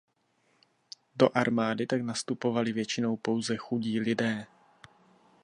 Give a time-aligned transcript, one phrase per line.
[1.15, 4.47] Do armády tak nastupovali většinou pouze chudí lidé.